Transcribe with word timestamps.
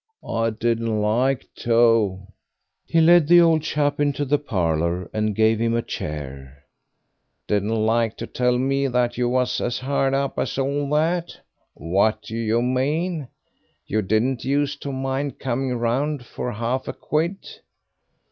"I 0.27 0.49
didn't 0.49 0.99
like 0.99 1.45
to." 1.57 2.25
He 2.87 2.99
led 2.99 3.27
the 3.27 3.39
old 3.39 3.61
chap 3.61 3.99
into 3.99 4.25
the 4.25 4.39
parlour 4.39 5.07
and 5.13 5.35
gave 5.35 5.59
him 5.61 5.75
a 5.75 5.83
chair. 5.83 6.63
"Didn't 7.45 7.85
like 7.85 8.17
to 8.17 8.25
tell 8.25 8.57
me 8.57 8.87
that 8.87 9.19
you 9.19 9.29
was 9.29 9.61
as 9.61 9.77
hard 9.77 10.15
up 10.15 10.39
as 10.39 10.57
all 10.57 10.89
that? 10.89 11.37
What 11.75 12.23
do 12.23 12.35
you 12.35 12.63
mean? 12.63 13.27
You 13.85 14.01
didn't 14.01 14.43
use 14.43 14.75
to 14.77 14.91
mind 14.91 15.37
coming 15.37 15.77
round 15.77 16.25
for 16.25 16.51
half 16.53 16.87
a 16.87 16.93
quid." 16.93 17.47